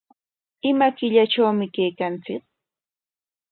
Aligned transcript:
¿Ima 0.69 0.87
killatrawmi 0.97 1.65
kaykanchik? 1.75 2.43